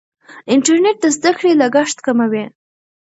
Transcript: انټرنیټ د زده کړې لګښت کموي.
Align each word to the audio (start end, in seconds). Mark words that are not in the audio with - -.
انټرنیټ 0.53 0.97
د 1.01 1.05
زده 1.15 1.31
کړې 1.37 1.51
لګښت 1.61 1.97
کموي. 2.05 2.43